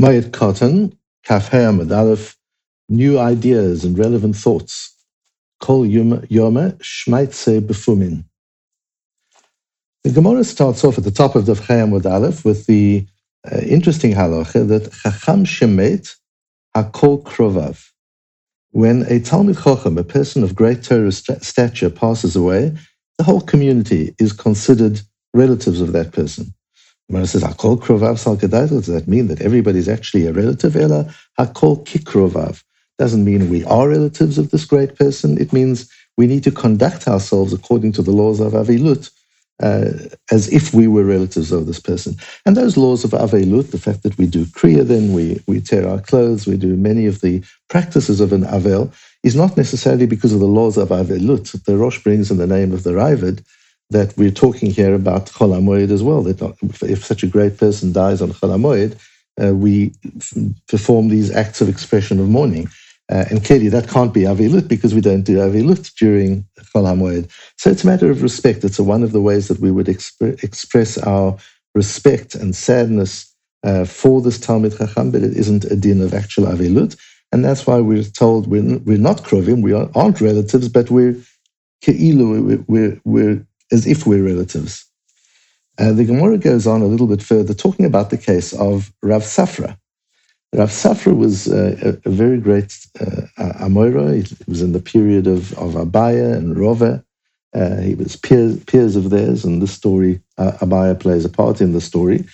Moed 0.00 0.30
Katan, 0.30 0.96
Kafhe 1.26 1.68
Ahmed 1.68 1.90
Aleph, 1.90 2.36
New 2.88 3.18
Ideas 3.18 3.84
and 3.84 3.98
Relevant 3.98 4.36
Thoughts. 4.36 4.94
Kol 5.60 5.86
yom 5.86 6.20
Yoma 6.28 6.76
Shmaitse 6.78 7.60
Befumin. 7.60 8.24
The 10.04 10.10
Gemara 10.10 10.44
starts 10.44 10.84
off 10.84 10.98
at 10.98 11.04
the 11.04 11.10
top 11.10 11.34
of 11.34 11.46
the 11.46 11.54
Chayam 11.54 11.90
with 11.90 12.06
Aleph 12.06 12.44
with 12.44 12.66
the 12.66 13.06
uh, 13.50 13.58
interesting 13.58 14.12
halacha 14.12 14.68
that 14.68 14.92
Chacham 14.92 15.44
Shemet 15.44 16.14
Hakol 16.76 17.22
Krovav. 17.22 17.90
When 18.72 19.02
a 19.04 19.18
Talmid 19.18 19.64
Chacham, 19.64 19.96
a 19.96 20.04
person 20.04 20.44
of 20.44 20.54
great 20.54 20.82
Torah 20.82 21.10
st- 21.10 21.42
stature, 21.42 21.90
passes 21.90 22.36
away, 22.36 22.76
the 23.16 23.24
whole 23.24 23.40
community 23.40 24.14
is 24.18 24.32
considered 24.32 25.00
relatives 25.32 25.80
of 25.80 25.92
that 25.92 26.12
person. 26.12 26.54
Gemara 27.08 27.26
says, 27.26 27.44
Hakol 27.44 27.78
Krovav 27.78 28.18
Sal 28.18 28.36
Does 28.36 28.86
that 28.86 29.06
mean 29.06 29.28
that 29.28 29.40
everybody 29.40 29.78
is 29.78 29.88
actually 29.88 30.26
a 30.26 30.32
relative? 30.32 30.76
Ela 30.76 31.14
Hakol 31.38 31.84
Kikrovav. 31.86 32.62
Doesn't 32.98 33.24
mean 33.24 33.50
we 33.50 33.64
are 33.64 33.88
relatives 33.88 34.38
of 34.38 34.50
this 34.50 34.64
great 34.64 34.96
person. 34.96 35.40
It 35.40 35.52
means 35.52 35.90
we 36.16 36.26
need 36.26 36.42
to 36.44 36.50
conduct 36.50 37.06
ourselves 37.06 37.52
according 37.52 37.92
to 37.92 38.02
the 38.02 38.10
laws 38.10 38.40
of 38.40 38.52
Avilut, 38.54 39.10
uh, 39.62 39.90
as 40.32 40.48
if 40.52 40.74
we 40.74 40.88
were 40.88 41.04
relatives 41.04 41.52
of 41.52 41.66
this 41.66 41.78
person. 41.78 42.16
And 42.44 42.56
those 42.56 42.76
laws 42.76 43.04
of 43.04 43.10
Avelut, 43.10 43.70
the 43.70 43.78
fact 43.78 44.02
that 44.02 44.18
we 44.18 44.26
do 44.26 44.44
Kriya, 44.46 44.86
then 44.86 45.12
we, 45.12 45.40
we 45.46 45.60
tear 45.60 45.86
our 45.88 46.00
clothes, 46.00 46.46
we 46.46 46.56
do 46.56 46.76
many 46.76 47.06
of 47.06 47.20
the 47.20 47.44
practices 47.68 48.20
of 48.20 48.32
an 48.32 48.42
Avel, 48.44 48.92
is 49.22 49.36
not 49.36 49.56
necessarily 49.56 50.06
because 50.06 50.32
of 50.32 50.40
the 50.40 50.46
laws 50.46 50.76
of 50.76 50.88
Avelut. 50.88 51.64
The 51.64 51.76
Rosh 51.76 52.02
brings 52.02 52.30
in 52.30 52.38
the 52.38 52.46
name 52.46 52.72
of 52.72 52.82
the 52.82 52.92
Raavad 52.92 53.44
that 53.90 54.16
we're 54.16 54.32
talking 54.32 54.70
here 54.70 54.94
about 54.94 55.26
Chol 55.26 55.56
HaMoed 55.56 55.90
as 55.90 56.02
well, 56.02 56.22
that 56.24 56.42
if 56.82 57.04
such 57.04 57.22
a 57.22 57.28
great 57.28 57.58
person 57.58 57.92
dies 57.92 58.22
on 58.22 58.30
Chol 58.32 58.50
HaMoed, 58.56 58.98
uh, 59.42 59.54
we 59.54 59.92
f- 60.18 60.34
perform 60.68 61.08
these 61.08 61.30
acts 61.30 61.60
of 61.60 61.68
expression 61.68 62.20
of 62.20 62.28
mourning. 62.28 62.68
Uh, 63.10 63.24
and 63.30 63.44
clearly 63.44 63.68
that 63.68 63.88
can't 63.88 64.14
be 64.14 64.22
Avilut 64.22 64.68
because 64.68 64.94
we 64.94 65.00
don't 65.00 65.22
do 65.22 65.38
Avilut 65.38 65.94
during 65.96 66.44
Chol 66.74 66.84
HaMoed. 66.84 67.30
So 67.58 67.70
it's 67.70 67.84
a 67.84 67.88
matter 67.88 68.10
of 68.10 68.22
respect. 68.22 68.64
It's 68.64 68.78
a, 68.80 68.84
one 68.84 69.04
of 69.04 69.12
the 69.12 69.20
ways 69.22 69.48
that 69.48 69.60
we 69.60 69.70
would 69.70 69.86
exp- 69.86 70.42
express 70.42 70.98
our 70.98 71.36
respect 71.74 72.34
and 72.34 72.56
sadness 72.56 73.32
uh, 73.64 73.84
for 73.84 74.20
this 74.22 74.38
Talmid 74.38 74.78
Chacham, 74.78 75.12
but 75.12 75.22
it 75.22 75.36
isn't 75.36 75.64
a 75.66 75.76
din 75.76 76.02
of 76.02 76.14
actual 76.14 76.46
Avilut. 76.46 76.96
And 77.32 77.44
that's 77.44 77.66
why 77.66 77.80
we're 77.80 78.04
told 78.04 78.48
we're, 78.48 78.78
we're 78.78 78.98
not 78.98 79.18
Krovim, 79.22 79.62
we 79.62 79.72
aren't 79.72 80.20
relatives, 80.20 80.68
but 80.68 80.90
we're 80.90 81.16
Ke'ilu, 81.82 82.64
we're, 82.68 83.00
we're, 83.04 83.45
as 83.72 83.86
if 83.86 84.06
we're 84.06 84.24
relatives. 84.24 84.84
Uh, 85.78 85.92
the 85.92 86.04
Gemara 86.04 86.38
goes 86.38 86.66
on 86.66 86.80
a 86.80 86.86
little 86.86 87.06
bit 87.06 87.22
further, 87.22 87.52
talking 87.52 87.84
about 87.84 88.10
the 88.10 88.18
case 88.18 88.52
of 88.54 88.92
Rav 89.02 89.22
Safra. 89.22 89.76
Rav 90.54 90.70
Safra 90.70 91.14
was 91.14 91.48
uh, 91.48 91.98
a, 92.04 92.08
very 92.08 92.38
great 92.38 92.78
uh, 93.00 93.22
Amora. 93.60 94.26
He 94.26 94.36
was 94.48 94.62
in 94.62 94.72
the 94.72 94.80
period 94.80 95.26
of, 95.26 95.52
of 95.58 95.74
Abaya 95.74 96.34
and 96.34 96.56
Rova. 96.56 97.04
Uh, 97.54 97.80
he 97.80 97.94
was 97.94 98.16
peers, 98.16 98.62
peers 98.64 98.96
of 98.96 99.10
theirs, 99.10 99.44
and 99.44 99.60
this 99.60 99.72
story, 99.72 100.20
uh, 100.38 100.52
Abaya 100.60 100.98
plays 100.98 101.24
a 101.24 101.28
part 101.28 101.60
in 101.60 101.72
the 101.72 101.80
story. 101.80 102.24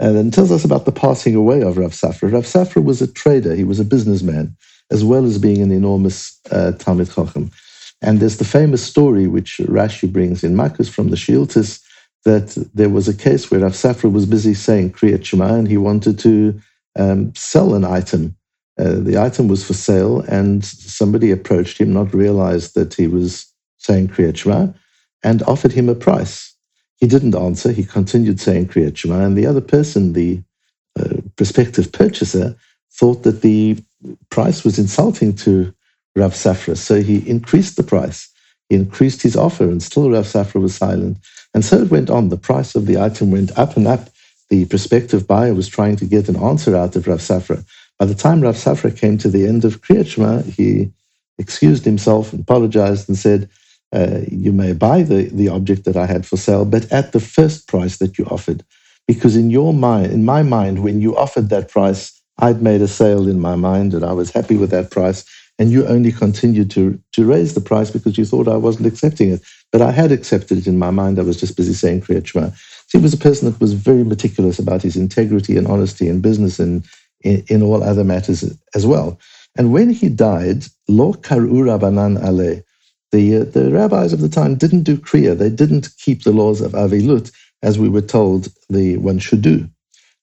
And 0.00 0.16
then 0.16 0.30
tells 0.30 0.52
us 0.52 0.64
about 0.64 0.84
the 0.84 0.92
passing 0.92 1.34
away 1.34 1.62
of 1.62 1.78
Rav 1.78 1.90
Safra. 1.90 2.32
Rav 2.32 2.44
Safra 2.44 2.82
was 2.82 3.02
a 3.02 3.12
trader, 3.12 3.54
he 3.54 3.64
was 3.64 3.80
a 3.80 3.84
businessman, 3.84 4.56
as 4.90 5.04
well 5.04 5.24
as 5.24 5.38
being 5.38 5.60
an 5.60 5.70
enormous 5.70 6.40
uh, 6.50 6.72
Talmid 6.76 7.14
Chacham. 7.14 7.50
And 8.00 8.20
there's 8.20 8.38
the 8.38 8.44
famous 8.44 8.82
story 8.82 9.26
which 9.26 9.58
Rashi 9.58 10.10
brings 10.10 10.44
in 10.44 10.54
Makos 10.54 10.88
from 10.88 11.10
the 11.10 11.16
Shiltis 11.16 11.82
that 12.24 12.50
there 12.74 12.88
was 12.88 13.08
a 13.08 13.16
case 13.16 13.50
where 13.50 13.60
Rav 13.60 13.72
Safra 13.72 14.10
was 14.10 14.26
busy 14.26 14.54
saying 14.54 14.92
Kriyat 14.92 15.24
Shema 15.24 15.54
and 15.54 15.68
he 15.68 15.76
wanted 15.76 16.18
to 16.20 16.60
um, 16.96 17.34
sell 17.34 17.74
an 17.74 17.84
item. 17.84 18.36
Uh, 18.78 18.96
the 19.00 19.18
item 19.18 19.48
was 19.48 19.66
for 19.66 19.74
sale, 19.74 20.20
and 20.28 20.64
somebody 20.64 21.32
approached 21.32 21.78
him, 21.78 21.92
not 21.92 22.14
realized 22.14 22.74
that 22.76 22.94
he 22.94 23.08
was 23.08 23.52
saying 23.78 24.08
Kriyat 24.08 24.36
Shema, 24.36 24.68
and 25.24 25.42
offered 25.44 25.72
him 25.72 25.88
a 25.88 25.96
price. 25.96 26.54
He 26.96 27.08
didn't 27.08 27.34
answer. 27.34 27.72
He 27.72 27.84
continued 27.84 28.40
saying 28.40 28.68
Kriyat 28.68 28.96
Shema, 28.96 29.20
and 29.24 29.36
the 29.36 29.46
other 29.46 29.60
person, 29.60 30.12
the 30.12 30.40
uh, 30.98 31.16
prospective 31.36 31.90
purchaser, 31.90 32.56
thought 32.92 33.24
that 33.24 33.42
the 33.42 33.82
price 34.30 34.62
was 34.62 34.78
insulting 34.78 35.34
to 35.34 35.74
Rav 36.16 36.32
Safra. 36.32 36.76
So 36.76 37.00
he 37.00 37.28
increased 37.28 37.76
the 37.76 37.82
price. 37.82 38.28
He 38.68 38.76
increased 38.76 39.22
his 39.22 39.36
offer, 39.36 39.64
and 39.64 39.82
still 39.82 40.10
Rav 40.10 40.24
Safra 40.24 40.60
was 40.60 40.74
silent. 40.74 41.18
And 41.54 41.64
so 41.64 41.78
it 41.78 41.90
went 41.90 42.10
on. 42.10 42.28
The 42.28 42.36
price 42.36 42.74
of 42.74 42.86
the 42.86 42.98
item 43.00 43.30
went 43.30 43.56
up 43.58 43.76
and 43.76 43.86
up 43.86 44.10
the 44.50 44.64
prospective 44.66 45.26
buyer 45.26 45.54
was 45.54 45.68
trying 45.68 45.96
to 45.96 46.06
get 46.06 46.28
an 46.28 46.36
answer 46.36 46.76
out 46.76 46.96
of 46.96 47.06
Rav 47.06 47.18
Safra. 47.18 47.64
By 47.98 48.06
the 48.06 48.14
time 48.14 48.40
Rav 48.40 48.56
Safra 48.56 48.96
came 48.96 49.18
to 49.18 49.28
the 49.28 49.46
end 49.46 49.64
of 49.64 49.82
Kriyat 49.82 50.06
Shema, 50.06 50.42
he 50.42 50.90
excused 51.38 51.84
himself 51.84 52.32
and 52.32 52.42
apologized 52.42 53.08
and 53.08 53.18
said, 53.18 53.48
uh, 53.92 54.20
you 54.30 54.52
may 54.52 54.72
buy 54.72 55.02
the, 55.02 55.24
the 55.32 55.48
object 55.48 55.84
that 55.84 55.96
I 55.96 56.06
had 56.06 56.26
for 56.26 56.36
sale, 56.36 56.64
but 56.64 56.90
at 56.92 57.12
the 57.12 57.20
first 57.20 57.68
price 57.68 57.98
that 57.98 58.18
you 58.18 58.24
offered. 58.26 58.64
Because 59.06 59.36
in 59.36 59.50
your 59.50 59.72
mind, 59.72 60.12
in 60.12 60.24
my 60.24 60.42
mind, 60.42 60.82
when 60.82 61.00
you 61.00 61.16
offered 61.16 61.48
that 61.48 61.70
price, 61.70 62.12
I'd 62.38 62.62
made 62.62 62.82
a 62.82 62.88
sale 62.88 63.28
in 63.28 63.40
my 63.40 63.56
mind 63.56 63.94
and 63.94 64.04
I 64.04 64.12
was 64.12 64.30
happy 64.30 64.56
with 64.56 64.70
that 64.70 64.90
price. 64.90 65.24
And 65.58 65.70
you 65.70 65.86
only 65.86 66.12
continued 66.12 66.70
to, 66.72 67.00
to 67.12 67.24
raise 67.24 67.54
the 67.54 67.60
price 67.60 67.90
because 67.90 68.16
you 68.16 68.24
thought 68.24 68.46
I 68.46 68.56
wasn't 68.56 68.86
accepting 68.86 69.32
it. 69.32 69.42
But 69.72 69.82
I 69.82 69.90
had 69.90 70.12
accepted 70.12 70.58
it 70.58 70.66
in 70.66 70.78
my 70.78 70.90
mind. 70.90 71.18
I 71.18 71.22
was 71.22 71.38
just 71.38 71.56
busy 71.56 71.74
saying 71.74 72.02
Kriyat 72.02 72.26
Shema. 72.26 72.50
He 72.92 72.98
was 72.98 73.12
a 73.12 73.18
person 73.18 73.50
that 73.50 73.60
was 73.60 73.72
very 73.74 74.04
meticulous 74.04 74.58
about 74.58 74.82
his 74.82 74.96
integrity 74.96 75.56
and 75.56 75.66
honesty 75.66 76.08
in 76.08 76.20
business 76.20 76.58
and 76.58 76.86
in, 77.22 77.44
in 77.48 77.62
all 77.62 77.82
other 77.82 78.04
matters 78.04 78.44
as 78.74 78.86
well. 78.86 79.18
And 79.56 79.72
when 79.72 79.90
he 79.90 80.08
died, 80.08 80.64
Lo 80.88 81.12
Karu 81.14 81.64
Rabbanan 81.64 82.24
Ale, 82.24 82.62
the, 83.10 83.38
uh, 83.38 83.44
the 83.44 83.70
rabbis 83.72 84.12
of 84.12 84.20
the 84.20 84.28
time 84.28 84.54
didn't 84.54 84.84
do 84.84 84.96
Kriya. 84.96 85.36
They 85.36 85.50
didn't 85.50 85.88
keep 85.98 86.22
the 86.22 86.32
laws 86.32 86.60
of 86.60 86.72
Avilut 86.72 87.32
as 87.62 87.78
we 87.78 87.88
were 87.88 88.02
told 88.02 88.48
the 88.68 88.96
one 88.98 89.18
should 89.18 89.42
do. 89.42 89.68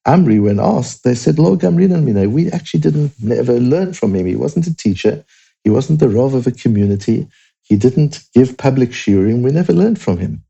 Amri, 0.07 0.41
when 0.41 0.59
asked, 0.59 1.03
they 1.03 1.15
said, 1.15 1.39
Lo 1.39 1.57
Gamrinan 1.57 2.05
Mine, 2.05 2.31
we 2.33 2.51
actually 2.51 2.81
didn't 2.81 3.13
never 3.21 3.59
learn 3.59 3.93
from 3.93 4.15
him. 4.15 4.25
He 4.27 4.35
wasn't 4.35 4.67
a 4.67 4.75
teacher. 4.75 5.23
He 5.63 5.69
wasn't 5.71 5.99
the 5.99 6.09
Rav 6.09 6.33
of 6.35 6.47
a 6.47 6.51
community. 6.51 7.27
He 7.63 7.77
didn't 7.77 8.23
give 8.33 8.57
public 8.57 8.91
shiurim. 8.91 9.43
We 9.43 9.51
never 9.51 9.73
learned 9.73 10.01
from 10.01 10.17
him. 10.17 10.43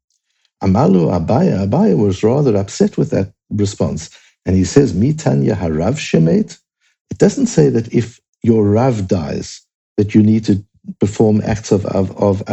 Amalu 0.63 1.09
Abaya, 1.11 1.67
Abaya 1.67 1.97
was 1.97 2.23
rather 2.23 2.57
upset 2.57 2.97
with 2.97 3.11
that 3.11 3.33
response. 3.51 4.09
And 4.45 4.55
he 4.55 4.65
says, 4.65 4.93
Mitanya 4.93 5.55
Harav 5.55 5.95
Shemet. 5.95 6.59
It 7.11 7.17
doesn't 7.19 7.47
say 7.47 7.69
that 7.69 7.93
if 7.93 8.19
your 8.43 8.65
Rav 8.65 9.07
dies, 9.07 9.61
that 9.97 10.15
you 10.15 10.23
need 10.23 10.45
to 10.45 10.63
perform 10.99 11.41
acts 11.45 11.71
of, 11.71 11.85
of, 11.87 12.11
of. 12.21 12.43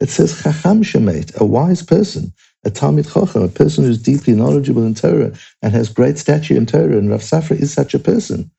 It 0.00 0.10
says 0.10 0.42
Chacham 0.42 0.82
Shemet, 0.82 1.36
a 1.40 1.44
wise 1.44 1.82
person, 1.82 2.32
a 2.66 2.70
Talmid 2.70 3.12
Chacham, 3.12 3.42
a 3.44 3.48
person 3.48 3.84
who's 3.84 4.02
deeply 4.02 4.34
knowledgeable 4.34 4.84
in 4.84 4.94
Torah 4.94 5.32
and 5.62 5.72
has 5.72 5.88
great 5.88 6.18
stature 6.18 6.56
in 6.56 6.66
Torah. 6.66 6.98
And 6.98 7.08
Rav 7.08 7.20
Safra 7.20 7.58
is 7.58 7.72
such 7.72 7.94
a 7.94 7.98
person. 7.98 8.50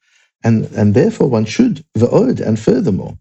And, 0.44 0.66
and 0.72 0.94
therefore 0.94 1.28
one 1.28 1.46
should, 1.46 1.84
V'od, 1.98 2.40
and 2.40 2.58
furthermore, 2.58 3.18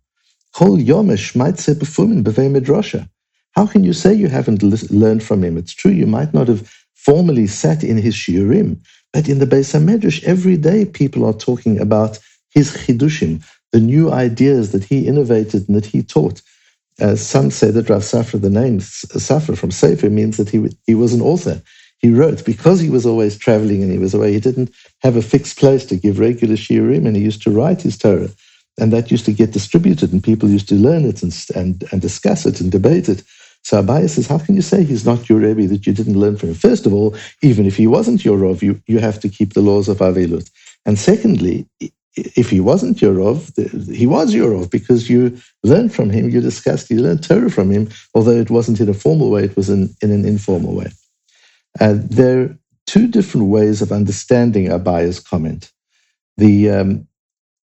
Kol 0.54 0.78
Yomesh 0.78 1.34
Maitze 1.34 1.74
Befumin 1.74 2.22
Bevei 2.22 2.48
Midrasha. 2.50 3.08
How 3.52 3.66
can 3.66 3.84
you 3.84 3.92
say 3.92 4.14
you 4.14 4.28
haven't 4.28 4.62
learned 4.62 5.22
from 5.22 5.42
him? 5.42 5.56
It's 5.56 5.72
true, 5.72 5.90
you 5.90 6.06
might 6.06 6.32
not 6.32 6.46
have 6.48 6.70
formally 6.94 7.46
sat 7.46 7.82
in 7.82 7.96
his 7.96 8.14
shiurim, 8.14 8.78
but 9.12 9.28
in 9.28 9.38
the 9.38 9.46
Beis 9.46 9.74
HaMedrash, 9.74 10.22
every 10.24 10.56
day 10.56 10.84
people 10.84 11.24
are 11.24 11.32
talking 11.32 11.80
about 11.80 12.18
his 12.50 12.72
chidushim, 12.72 13.44
the 13.72 13.80
new 13.80 14.12
ideas 14.12 14.72
that 14.72 14.84
he 14.84 15.06
innovated 15.06 15.68
and 15.68 15.76
that 15.76 15.86
he 15.86 16.02
taught. 16.02 16.42
Uh, 17.00 17.14
some 17.14 17.50
say 17.50 17.70
that 17.70 17.90
Rav 17.90 18.02
Safra, 18.02 18.40
the 18.40 18.50
name 18.50 18.78
Safra 18.78 19.56
from 19.56 19.70
Sefer, 19.70 20.08
means 20.08 20.36
that 20.38 20.48
he, 20.48 20.68
he 20.86 20.94
was 20.94 21.12
an 21.12 21.20
author. 21.20 21.62
He 21.98 22.10
wrote 22.10 22.44
because 22.44 22.80
he 22.80 22.90
was 22.90 23.06
always 23.06 23.38
traveling 23.38 23.82
and 23.82 23.92
he 23.92 23.98
was 23.98 24.14
away. 24.14 24.32
He 24.32 24.40
didn't 24.40 24.70
have 25.02 25.16
a 25.16 25.22
fixed 25.22 25.58
place 25.58 25.84
to 25.86 25.96
give 25.96 26.18
regular 26.18 26.56
shiurim, 26.56 27.06
and 27.06 27.16
he 27.16 27.22
used 27.22 27.42
to 27.42 27.50
write 27.50 27.82
his 27.82 27.98
Torah, 27.98 28.30
and 28.78 28.92
that 28.92 29.10
used 29.10 29.24
to 29.26 29.32
get 29.32 29.52
distributed, 29.52 30.12
and 30.12 30.22
people 30.22 30.48
used 30.48 30.68
to 30.68 30.74
learn 30.74 31.04
it 31.04 31.22
and 31.22 31.34
and, 31.54 31.84
and 31.92 32.00
discuss 32.00 32.46
it 32.46 32.60
and 32.60 32.70
debate 32.72 33.08
it. 33.08 33.22
So 33.62 33.82
Abaya 33.82 34.08
says, 34.08 34.28
how 34.28 34.38
can 34.38 34.54
you 34.54 34.62
say 34.62 34.84
he's 34.84 35.04
not 35.04 35.28
your 35.28 35.40
Rebbe 35.40 35.66
that 35.66 35.88
you 35.88 35.92
didn't 35.92 36.20
learn 36.20 36.36
from 36.36 36.50
him? 36.50 36.54
First 36.54 36.86
of 36.86 36.94
all, 36.94 37.16
even 37.42 37.66
if 37.66 37.76
he 37.76 37.88
wasn't 37.88 38.24
your 38.24 38.38
Rav, 38.38 38.62
you, 38.62 38.80
you 38.86 39.00
have 39.00 39.18
to 39.20 39.28
keep 39.28 39.54
the 39.54 39.60
laws 39.60 39.88
of 39.88 39.98
Avelut. 39.98 40.48
And 40.86 40.96
secondly, 40.96 41.66
if 42.16 42.50
he 42.50 42.60
wasn't 42.60 43.02
your 43.02 43.12
Rav, 43.12 43.50
he 43.92 44.06
was 44.06 44.32
your 44.32 44.50
Rav 44.50 44.70
because 44.70 45.10
you 45.10 45.38
learned 45.62 45.94
from 45.94 46.10
him, 46.10 46.30
you 46.30 46.40
discussed, 46.40 46.90
you 46.90 47.00
learned 47.00 47.22
Torah 47.22 47.50
from 47.50 47.70
him, 47.70 47.90
although 48.14 48.32
it 48.32 48.50
wasn't 48.50 48.80
in 48.80 48.88
a 48.88 48.94
formal 48.94 49.30
way, 49.30 49.44
it 49.44 49.56
was 49.56 49.68
in, 49.68 49.94
in 50.00 50.10
an 50.10 50.24
informal 50.24 50.74
way. 50.74 50.90
Uh, 51.78 51.94
there 51.96 52.40
are 52.40 52.58
two 52.86 53.06
different 53.06 53.48
ways 53.48 53.82
of 53.82 53.92
understanding 53.92 54.68
Abaya's 54.68 55.20
comment. 55.20 55.70
The, 56.38 56.70
um, 56.70 57.06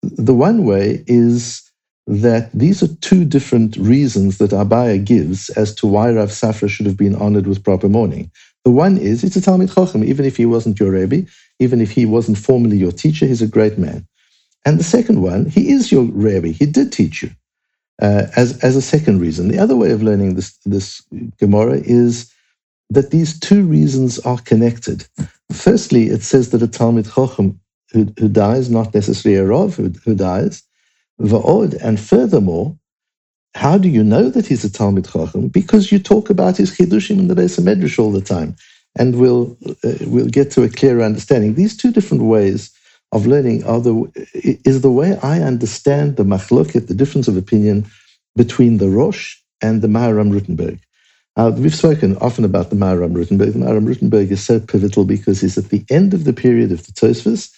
the 0.03 0.35
one 0.35 0.65
way 0.65 1.03
is 1.09 1.69
that 2.07 2.51
these 2.53 2.83
are 2.83 2.95
two 2.97 3.25
different 3.25 3.77
reasons 3.77 4.39
that 4.39 4.53
Abaya 4.53 5.05
gives 5.05 5.51
as 5.51 5.75
to 5.77 5.87
why 5.87 6.11
Rav 6.13 6.31
Safra 6.31 6.71
should 6.71 6.87
have 6.87 6.97
been 6.97 7.17
honored 7.17 7.47
with 7.47 7.65
proper 7.65 7.89
mourning. 7.89 8.31
The 8.65 8.71
one 8.71 8.99
is, 8.99 9.25
it's 9.25 9.37
a 9.37 9.41
Talmid 9.41 9.75
Chacham, 9.75 10.05
even 10.05 10.25
if 10.25 10.37
he 10.37 10.47
wasn't 10.47 10.79
your 10.79 10.93
Rebbe, 10.93 11.29
even 11.59 11.81
if 11.81 11.91
he 11.91 12.07
wasn't 12.07 12.39
formally 12.39 12.77
your 12.77 12.93
teacher, 12.93 13.27
he's 13.27 13.43
a 13.43 13.49
great 13.49 13.79
man. 13.79 14.07
And 14.69 14.79
the 14.79 14.85
second 14.85 15.23
one, 15.23 15.47
he 15.47 15.71
is 15.71 15.91
your 15.91 16.03
Rebbe, 16.03 16.49
he 16.49 16.67
did 16.67 16.93
teach 16.93 17.23
you. 17.23 17.31
Uh, 18.03 18.27
as, 18.37 18.63
as 18.63 18.77
a 18.77 18.83
second 18.83 19.19
reason. 19.19 19.49
The 19.49 19.59
other 19.59 19.75
way 19.75 19.93
of 19.93 20.03
learning 20.03 20.35
this, 20.35 20.59
this 20.67 21.03
Gemara 21.39 21.81
is 21.85 22.31
that 22.91 23.11
these 23.11 23.41
two 23.41 23.65
reasons 23.65 24.19
are 24.21 24.37
connected. 24.37 25.07
Firstly, 25.51 26.09
it 26.09 26.23
says 26.23 26.51
that 26.51 26.63
a 26.63 26.67
Talmid 26.67 27.07
Chacham 27.15 27.59
who, 27.93 28.13
who 28.19 28.29
dies, 28.29 28.69
not 28.69 28.93
necessarily 28.93 29.41
a 29.41 29.47
Rav 29.47 29.75
who, 29.75 29.89
who 30.05 30.15
dies, 30.15 30.63
Va'od, 31.19 31.83
and 31.83 31.99
furthermore, 31.99 32.77
how 33.55 33.79
do 33.79 33.89
you 33.89 34.05
know 34.05 34.29
that 34.29 34.47
he's 34.47 34.67
a 34.67 34.69
Talmid 34.69 35.11
Chacham? 35.11 35.49
Because 35.49 35.91
you 35.91 35.99
talk 35.99 36.29
about 36.29 36.59
his 36.59 36.73
Chidushim 36.77 37.19
in 37.19 37.29
the 37.29 37.35
Beis 37.35 37.59
Medrash 37.59 37.99
all 37.99 38.13
the 38.13 38.21
time, 38.21 38.55
and 38.99 39.17
we'll, 39.17 39.57
uh, 39.83 39.95
we'll 40.03 40.29
get 40.29 40.51
to 40.51 40.63
a 40.63 40.69
clearer 40.69 41.03
understanding. 41.03 41.55
These 41.55 41.75
two 41.75 41.91
different 41.91 42.25
ways 42.25 42.71
of 43.13 43.27
learning 43.27 43.65
are 43.65 43.81
the, 43.81 44.11
is 44.65 44.83
the 44.83 44.91
way 44.91 45.19
I 45.23 45.41
understand 45.41 46.17
the 46.17 46.25
machloket, 46.25 46.89
the 46.89 46.95
difference 46.95 47.29
of 47.29 47.37
opinion 47.37 47.87
between 48.37 48.79
the 48.79 48.89
Rosh 48.89 49.37
and 49.63 49.83
the 49.83 49.89
Maharam 49.89 50.31
Rutenberg. 50.39 50.81
We've 51.59 51.75
spoken 51.75 52.17
often 52.19 52.45
about 52.45 52.71
the 52.71 52.77
Maharam 52.77 53.15
Rutenberg. 53.15 53.53
The 53.53 53.61
Maharam 53.61 53.87
Rutenberg 53.87 54.31
is 54.31 54.45
so 54.45 54.61
pivotal 54.61 55.05
because 55.05 55.41
he's 55.41 55.57
at 55.57 55.71
the 55.71 55.85
end 55.91 56.13
of 56.13 56.25
the 56.25 56.33
period 56.33 56.73
of 56.73 56.85
the 56.87 56.93
Tosfos, 56.93 57.51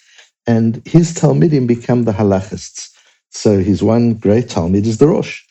and 0.47 0.81
his 0.85 1.13
Talmidim 1.13 1.67
become 1.67 2.03
the 2.03 2.11
halachists. 2.13 2.89
So 3.31 3.59
his 3.59 3.83
one 3.83 4.15
great 4.15 4.47
Talmid 4.47 4.85
is 4.85 4.97
the 4.99 5.07
Rosh. 5.07 5.43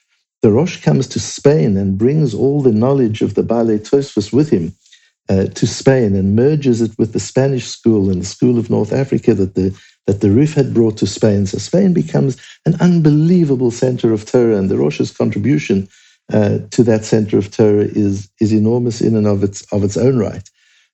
The 0.42 0.52
Rosh 0.52 0.82
comes 0.82 1.06
to 1.08 1.20
Spain 1.20 1.76
and 1.76 1.98
brings 1.98 2.34
all 2.34 2.62
the 2.62 2.72
knowledge 2.72 3.20
of 3.20 3.34
the 3.34 3.42
Baalei 3.42 3.78
Tosfos 3.78 4.32
with 4.32 4.50
him 4.50 4.74
uh, 5.28 5.46
to 5.46 5.66
Spain 5.66 6.14
and 6.16 6.36
merges 6.36 6.80
it 6.82 6.92
with 6.98 7.12
the 7.12 7.20
Spanish 7.20 7.66
school 7.66 8.10
and 8.10 8.20
the 8.22 8.26
school 8.26 8.58
of 8.58 8.70
North 8.70 8.92
Africa 8.92 9.34
that 9.34 9.54
the 9.54 9.78
that 10.06 10.20
the 10.20 10.30
Rif 10.30 10.54
had 10.54 10.74
brought 10.74 10.96
to 10.98 11.06
Spain. 11.06 11.46
So 11.46 11.58
Spain 11.58 11.92
becomes 11.92 12.36
an 12.66 12.76
unbelievable 12.80 13.70
center 13.72 14.12
of 14.12 14.26
Torah, 14.26 14.56
and 14.56 14.70
the 14.70 14.78
Rosh's 14.78 15.10
contribution 15.10 15.88
uh, 16.32 16.60
to 16.70 16.82
that 16.84 17.04
center 17.04 17.38
of 17.38 17.50
Torah 17.50 17.84
is 17.86 18.30
is 18.40 18.52
enormous 18.52 19.00
in 19.00 19.16
and 19.16 19.26
of 19.26 19.44
its 19.44 19.62
of 19.72 19.84
its 19.84 19.96
own 19.96 20.18
right. 20.18 20.48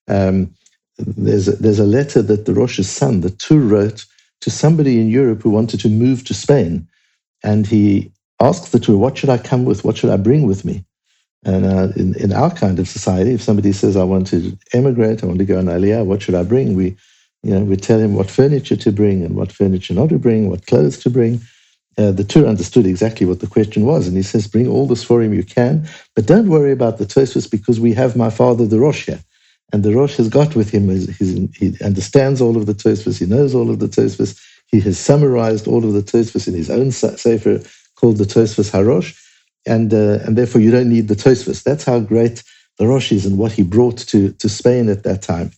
Um, 0.09 0.55
there's 0.99 1.49
a, 1.49 1.53
there's 1.53 1.79
a 1.81 1.87
letter 1.87 2.23
that 2.23 2.47
the 2.47 2.55
Rosh's 2.55 2.91
son, 2.91 3.21
the 3.23 3.31
Tur, 3.31 3.61
wrote 3.61 4.07
to 4.43 4.51
somebody 4.51 5.01
in 5.01 5.11
Europe 5.11 5.43
who 5.43 5.51
wanted 5.51 5.81
to 5.81 5.89
move 5.89 6.25
to 6.25 6.35
Spain, 6.35 6.89
and 7.45 7.67
he 7.67 8.13
asked 8.41 8.73
the 8.73 8.81
Tur, 8.81 8.97
"What 8.97 9.19
should 9.19 9.31
I 9.31 9.39
come 9.39 9.65
with? 9.65 9.85
What 9.85 9.99
should 9.99 10.11
I 10.11 10.17
bring 10.19 10.47
with 10.47 10.65
me?" 10.65 10.85
And 11.47 11.67
uh, 11.67 11.89
in, 11.97 12.17
in 12.17 12.33
our 12.33 12.53
kind 12.53 12.81
of 12.81 12.89
society, 12.89 13.33
if 13.35 13.43
somebody 13.43 13.73
says, 13.73 13.97
"I 13.97 14.05
want 14.05 14.29
to 14.29 14.59
emigrate, 14.75 15.25
I 15.25 15.29
want 15.29 15.41
to 15.41 15.47
go 15.47 15.59
on 15.59 15.67
Aliyah, 15.67 16.07
what 16.07 16.23
should 16.23 16.37
I 16.37 16.45
bring?" 16.45 16.77
we 16.77 16.97
you 17.45 17.53
know, 17.55 17.65
we 17.65 17.77
tell 17.77 18.01
him 18.01 18.15
what 18.15 18.31
furniture 18.31 18.77
to 18.77 18.93
bring 18.93 19.25
and 19.25 19.37
what 19.37 19.53
furniture 19.53 19.95
not 19.95 20.11
to 20.11 20.19
bring, 20.19 20.51
what 20.51 20.67
clothes 20.67 20.99
to 21.01 21.11
bring. 21.11 21.43
Uh, 21.99 22.13
the 22.13 22.25
Tur 22.25 22.47
understood 22.47 22.87
exactly 22.87 23.27
what 23.27 23.41
the 23.41 23.49
question 23.49 23.87
was, 23.87 24.09
and 24.09 24.17
he 24.17 24.25
says, 24.25 24.49
"Bring 24.49 24.69
all 24.69 24.87
this 24.87 25.05
for 25.05 25.23
him 25.23 25.35
you 25.35 25.45
can, 25.45 25.89
but 26.17 26.27
don't 26.27 26.51
worry 26.51 26.73
about 26.73 26.99
the 26.99 27.07
Tosfos 27.07 27.51
because 27.51 27.81
we 27.81 27.95
have 27.95 28.17
my 28.17 28.31
father, 28.31 28.67
the 28.67 28.81
Rosh, 28.81 29.07
here." 29.07 29.21
And 29.73 29.85
the 29.85 29.95
Rosh 29.95 30.17
has 30.19 30.31
got 30.31 30.57
with 30.57 30.71
him, 30.71 30.89
his, 30.89 31.09
he 31.57 31.77
understands 31.85 32.41
all 32.43 32.57
of 32.59 32.67
the 32.67 32.75
Tosfos, 32.75 33.19
he 33.21 33.27
knows 33.27 33.55
all 33.55 33.71
of 33.71 33.81
the 33.81 33.89
Tosfos, 33.89 34.41
he 34.69 34.81
has 34.81 34.99
summarized 34.99 35.69
all 35.69 35.85
of 35.85 35.95
the 35.95 36.03
Tosfos 36.03 36.49
in 36.49 36.55
his 36.55 36.71
own 36.71 36.93
sefer 36.93 37.61
called 37.97 38.19
the 38.19 38.25
Tosfos 38.25 38.71
Harosh, 38.73 39.17
and, 39.67 39.93
uh, 39.93 40.21
and 40.25 40.37
therefore 40.39 40.61
you 40.61 40.71
don't 40.71 40.91
need 40.91 41.09
the 41.09 41.17
Tosfos. 41.17 41.63
That's 41.63 41.85
how 41.85 42.01
great 42.01 42.43
the 42.79 42.87
Rosh 42.87 43.13
is 43.13 43.27
and 43.27 43.39
what 43.39 43.53
he 43.53 43.63
brought 43.63 43.99
to, 43.99 44.33
to 44.33 44.49
Spain 44.49 44.89
at 44.89 45.05
that 45.05 45.23
time. 45.23 45.51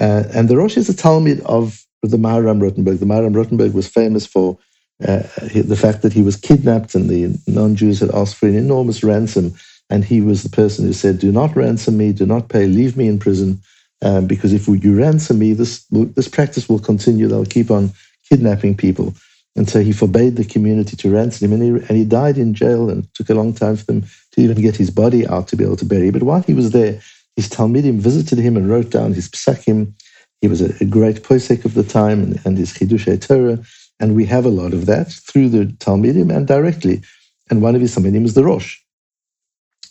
Uh, 0.00 0.24
and 0.34 0.48
the 0.48 0.56
Rosh 0.56 0.76
is 0.76 0.88
a 0.88 0.94
Talmid 0.94 1.40
of 1.42 1.84
the 2.02 2.16
Maharam 2.16 2.60
Rutenberg. 2.60 3.00
The 3.00 3.06
Maharam 3.06 3.34
Rutenberg 3.34 3.72
was 3.74 3.88
famous 3.88 4.26
for 4.26 4.58
uh, 5.06 5.22
the 5.54 5.78
fact 5.80 6.02
that 6.02 6.12
he 6.12 6.22
was 6.22 6.36
kidnapped 6.36 6.94
and 6.94 7.08
the 7.08 7.38
non-Jews 7.46 8.00
had 8.00 8.10
asked 8.14 8.36
for 8.36 8.46
an 8.46 8.56
enormous 8.56 9.02
ransom 9.02 9.54
and 9.90 10.04
he 10.04 10.20
was 10.20 10.42
the 10.42 10.50
person 10.50 10.84
who 10.84 10.92
said, 10.92 11.18
Do 11.18 11.32
not 11.32 11.56
ransom 11.56 11.96
me, 11.96 12.12
do 12.12 12.26
not 12.26 12.48
pay, 12.48 12.66
leave 12.66 12.96
me 12.96 13.08
in 13.08 13.18
prison, 13.18 13.60
um, 14.02 14.26
because 14.26 14.52
if 14.52 14.66
you 14.66 14.98
ransom 14.98 15.38
me, 15.38 15.52
this, 15.52 15.84
this 15.90 16.28
practice 16.28 16.68
will 16.68 16.78
continue. 16.78 17.28
They'll 17.28 17.44
keep 17.44 17.70
on 17.70 17.92
kidnapping 18.28 18.76
people. 18.76 19.14
And 19.56 19.68
so 19.68 19.80
he 19.80 19.92
forbade 19.92 20.36
the 20.36 20.44
community 20.44 20.96
to 20.96 21.10
ransom 21.10 21.52
him, 21.52 21.60
and 21.60 21.62
he, 21.62 21.86
and 21.88 21.96
he 21.96 22.04
died 22.04 22.38
in 22.38 22.54
jail, 22.54 22.90
and 22.90 23.12
took 23.14 23.30
a 23.30 23.34
long 23.34 23.54
time 23.54 23.76
for 23.76 23.84
them 23.84 24.02
to 24.32 24.40
even 24.40 24.60
get 24.60 24.76
his 24.76 24.90
body 24.90 25.26
out 25.26 25.48
to 25.48 25.56
be 25.56 25.64
able 25.64 25.76
to 25.76 25.84
bury. 25.84 26.10
But 26.10 26.24
while 26.24 26.42
he 26.42 26.54
was 26.54 26.72
there, 26.72 27.00
his 27.36 27.48
Talmidim 27.48 27.98
visited 27.98 28.38
him 28.38 28.56
and 28.56 28.68
wrote 28.68 28.90
down 28.90 29.12
his 29.12 29.28
psakim. 29.28 29.92
He 30.40 30.48
was 30.48 30.60
a, 30.60 30.74
a 30.80 30.84
great 30.86 31.22
posek 31.22 31.64
of 31.64 31.74
the 31.74 31.84
time, 31.84 32.22
and, 32.22 32.40
and 32.44 32.58
his 32.58 32.72
Chidushei 32.72 33.20
Torah. 33.20 33.64
And 34.00 34.16
we 34.16 34.26
have 34.26 34.44
a 34.44 34.50
lot 34.50 34.72
of 34.72 34.86
that 34.86 35.12
through 35.12 35.50
the 35.50 35.66
Talmidim 35.66 36.34
and 36.34 36.46
directly. 36.48 37.00
And 37.48 37.62
one 37.62 37.76
of 37.76 37.80
his 37.80 37.94
Talmidim 37.94 38.24
is 38.24 38.34
the 38.34 38.44
Rosh. 38.44 38.80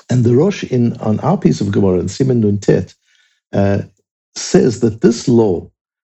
And 0.10 0.26
the 0.26 0.36
Rosh 0.36 0.64
in 0.66 0.98
on 0.98 1.20
our 1.22 1.38
piece 1.38 1.62
of 1.62 1.72
Gemara 1.72 2.00
in 2.00 2.08
Siman 2.08 2.42
Nun 2.42 2.58
Tet 2.58 2.94
uh, 3.54 3.84
says 4.36 4.82
that 4.82 5.02
this 5.02 5.28
law 5.28 5.72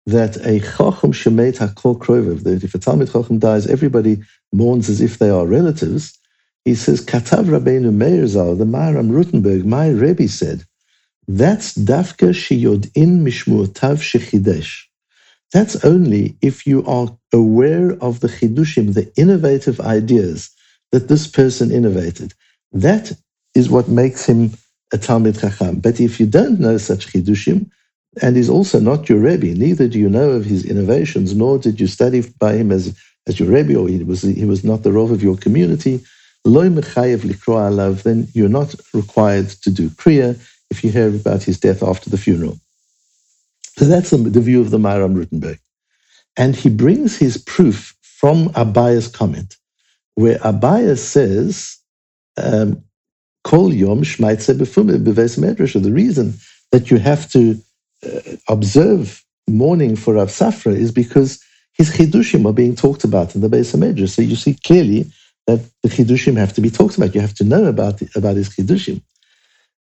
that 0.08 0.38
a 0.38 0.60
Chacham 0.62 1.12
Shemet 1.14 1.58
HaKol 1.58 2.00
Krovev, 2.00 2.44
that 2.44 2.64
if 2.64 2.74
a 2.74 2.80
Talmid 2.80 3.12
Chacham 3.12 3.40
dies, 3.40 3.68
everybody 3.68 4.18
mourns 4.54 4.90
as 4.90 5.02
if 5.02 5.20
they 5.20 5.30
are 5.30 5.46
relatives. 5.46 6.18
He 6.66 6.76
says, 6.76 7.06
Katav 7.06 7.46
Rabbeinu 7.46 7.94
Meir 7.94 8.26
Zal, 8.28 8.56
the 8.56 8.66
Maharam 8.66 9.12
Rutenberg, 9.12 9.66
my 9.66 9.90
Rebbe 9.90 10.28
said, 10.30 10.64
that's 11.28 11.76
Dafka 11.76 12.30
Shiyodin 12.30 13.22
Mishmuotav 13.22 14.00
Shechidesh. 14.00 14.86
That's 15.54 15.84
only 15.84 16.38
if 16.42 16.66
you 16.66 16.86
are 16.86 17.10
aware 17.34 17.92
of 18.02 18.22
the 18.22 18.28
chidushim, 18.30 18.94
the 18.94 19.12
innovative 19.18 19.82
ideas 19.82 20.50
that 20.92 21.10
this 21.10 21.28
person 21.28 21.72
innovated. 21.72 22.34
That 22.72 23.14
is 23.56 23.70
what 23.70 23.90
makes 23.90 24.26
him 24.26 24.52
a 24.94 24.98
Talmid 24.98 25.40
Chacham. 25.42 25.80
But 25.80 26.00
if 26.00 26.20
you 26.20 26.26
don't 26.28 26.60
know 26.60 26.78
such 26.78 27.08
Chidushim, 27.08 27.70
and 28.22 28.36
he's 28.36 28.50
also 28.50 28.80
not 28.80 29.10
your 29.10 29.20
Rebbe, 29.20 29.48
neither 29.48 29.88
do 29.88 30.00
you 30.00 30.10
know 30.10 30.32
of 30.32 30.46
his 30.46 30.66
innovations, 30.66 31.36
nor 31.36 31.58
did 31.58 31.80
you 31.80 31.88
study 31.88 32.22
by 32.40 32.54
him 32.54 32.72
as, 32.72 32.98
as 33.28 33.40
your 33.40 33.50
Rebbe, 33.50 33.76
or 33.76 33.88
he 33.88 34.04
was, 34.04 34.22
he 34.22 34.46
was 34.46 34.64
not 34.64 34.84
the 34.84 34.92
Rav 34.92 35.12
of 35.12 35.24
your 35.24 35.38
community, 35.38 36.02
mechayev 36.46 37.20
alav, 37.20 38.04
then 38.04 38.28
you're 38.34 38.50
not 38.50 38.74
required 38.94 39.50
to 39.50 39.70
do 39.70 39.90
Kriya 39.90 40.40
if 40.70 40.84
you 40.84 40.92
hear 40.92 41.10
about 41.10 41.44
his 41.44 41.60
death 41.60 41.84
after 41.84 42.10
the 42.10 42.18
funeral. 42.18 42.60
So 43.78 43.86
that's 43.86 44.10
the, 44.10 44.18
the 44.18 44.42
view 44.42 44.62
of 44.62 44.72
the 44.72 44.78
Maharam 44.78 45.16
Rutenberg. 45.16 45.60
And 46.36 46.56
he 46.56 46.70
brings 46.70 47.18
his 47.18 47.38
proof 47.38 47.96
from 48.02 48.50
Abaya's 48.50 49.08
comment, 49.08 49.56
where 50.16 50.40
Abaya 50.40 50.98
says, 50.98 51.78
um, 52.38 52.84
Kol 53.44 53.74
Yom 53.74 54.02
Shmaitze 54.02 54.58
Beves 54.58 55.38
Medrash. 55.38 55.82
The 55.82 55.92
reason 55.92 56.34
that 56.72 56.92
you 56.92 56.98
have 56.98 57.32
to 57.32 57.60
Uh, 58.06 58.36
observe 58.48 59.24
mourning 59.48 59.96
for 59.96 60.16
Rav 60.16 60.28
Safra 60.28 60.76
is 60.76 60.92
because 60.92 61.42
his 61.74 61.90
chidushim 61.92 62.46
are 62.48 62.54
being 62.54 62.76
talked 62.76 63.04
about 63.04 63.34
in 63.34 63.42
the 63.42 63.50
Beis 63.50 63.76
Medrash. 63.76 64.10
So 64.10 64.22
you 64.22 64.36
see 64.36 64.56
clearly 64.66 65.12
that 65.48 65.62
the 65.82 65.90
chidushim 65.90 66.38
have 66.38 66.54
to 66.54 66.62
be 66.62 66.70
talked 66.70 66.98
about. 66.98 67.16
You 67.16 67.22
have 67.22 67.36
to 67.36 67.44
know 67.44 67.66
about 67.66 68.02
about 68.16 68.36
his 68.36 68.50
chidushim. 68.50 69.02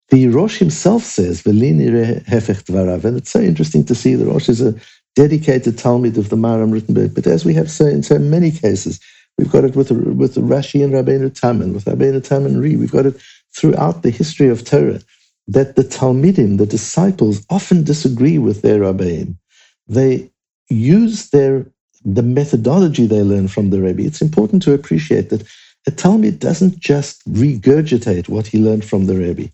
The 0.10 0.27
Rosh 0.27 0.60
himself 0.60 1.03
says, 1.03 1.41
"Velini 1.41 2.24
hefech 2.25 2.63
dvarav," 2.63 3.03
and 3.05 3.17
it's 3.17 3.31
so 3.31 3.41
interesting 3.41 3.84
to 3.86 3.95
see 3.95 4.15
the 4.15 4.25
Rosh 4.25 4.50
is 4.50 4.62
a 4.62 4.75
dedicated 5.15 5.77
Talmid 5.77 6.17
of 6.17 6.29
the 6.29 6.36
Maharam 6.36 6.72
Rutenberg. 6.79 7.15
But 7.15 7.27
as 7.27 7.43
we 7.43 7.53
have 7.55 7.72
so 7.72 7.86
in 7.86 8.03
so 8.03 8.19
many 8.19 8.51
cases, 8.51 9.00
we've 9.38 9.51
got 9.51 9.63
it 9.63 9.75
with 9.75 9.91
with 9.91 10.36
Rashi 10.36 10.84
and 10.84 10.93
Rabbeinu 10.93 11.34
Tam 11.34 11.60
with 11.74 11.86
Rabbeinu 11.86 12.24
Tam 12.24 12.43
Ri. 12.55 12.75
We've 12.75 12.91
got 12.91 13.07
it 13.07 13.19
throughout 13.55 14.03
the 14.03 14.10
history 14.12 14.50
of 14.50 14.63
Torah 14.63 15.01
that 15.47 15.75
the 15.75 15.83
Talmidim, 15.83 16.57
the 16.57 16.65
disciples, 16.65 17.45
often 17.49 17.83
disagree 17.83 18.37
with 18.37 18.61
their 18.61 18.81
Rabbeim. 18.81 19.37
They 19.87 20.31
use 20.69 21.29
their 21.29 21.67
the 22.03 22.23
methodology 22.23 23.07
they 23.07 23.23
learn 23.23 23.47
from 23.47 23.71
the 23.71 23.81
Rebbe. 23.81 24.03
It's 24.03 24.21
important 24.21 24.61
to 24.63 24.73
appreciate 24.73 25.29
that 25.31 25.43
a 25.87 25.91
Talmid 25.91 26.39
doesn't 26.39 26.79
just 26.79 27.27
regurgitate 27.33 28.29
what 28.29 28.47
he 28.47 28.59
learned 28.59 28.85
from 28.85 29.07
the 29.07 29.15
Rebbe. 29.15 29.51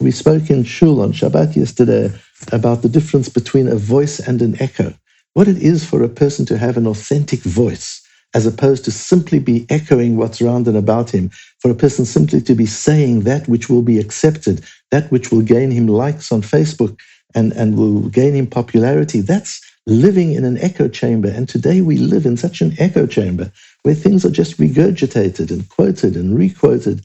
We 0.00 0.10
spoke 0.10 0.50
in 0.50 0.64
Shul 0.64 1.00
on 1.00 1.12
Shabbat 1.12 1.56
yesterday 1.56 2.12
about 2.52 2.82
the 2.82 2.88
difference 2.88 3.30
between 3.30 3.66
a 3.66 3.76
voice 3.76 4.20
and 4.20 4.42
an 4.42 4.60
echo. 4.60 4.92
What 5.34 5.48
it 5.48 5.58
is 5.58 5.86
for 5.86 6.02
a 6.02 6.08
person 6.08 6.44
to 6.46 6.58
have 6.58 6.76
an 6.76 6.86
authentic 6.86 7.40
voice 7.40 8.02
as 8.34 8.44
opposed 8.46 8.84
to 8.84 8.90
simply 8.90 9.38
be 9.38 9.66
echoing 9.70 10.16
what's 10.16 10.42
around 10.42 10.68
and 10.68 10.76
about 10.76 11.10
him, 11.10 11.30
for 11.60 11.70
a 11.70 11.74
person 11.74 12.04
simply 12.04 12.42
to 12.42 12.54
be 12.54 12.66
saying 12.66 13.22
that 13.22 13.48
which 13.48 13.70
will 13.70 13.82
be 13.82 13.98
accepted, 13.98 14.62
that 14.90 15.10
which 15.10 15.30
will 15.30 15.42
gain 15.42 15.70
him 15.70 15.86
likes 15.86 16.32
on 16.32 16.42
Facebook 16.42 16.98
and, 17.34 17.52
and 17.52 17.76
will 17.76 18.08
gain 18.08 18.34
him 18.34 18.46
popularity. 18.46 19.20
That's 19.20 19.60
living 19.86 20.32
in 20.32 20.44
an 20.44 20.58
echo 20.58 20.88
chamber. 20.88 21.28
And 21.28 21.48
today 21.48 21.80
we 21.80 21.98
live 21.98 22.26
in 22.26 22.36
such 22.36 22.60
an 22.60 22.74
echo 22.78 23.06
chamber 23.06 23.52
where 23.82 23.94
things 23.94 24.24
are 24.24 24.30
just 24.30 24.58
regurgitated 24.58 25.50
and 25.50 25.68
quoted 25.68 26.16
and 26.16 26.36
requoted. 26.36 27.04